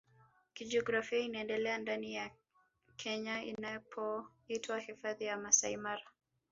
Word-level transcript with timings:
Kijiografia 0.53 1.19
inaendelea 1.19 1.77
ndani 1.77 2.13
ya 2.13 2.31
Kenya 2.95 3.43
inapoitwa 3.43 4.79
Hifadhi 4.79 5.25
ya 5.25 5.37
Masai 5.37 5.77
Mara 5.77 6.05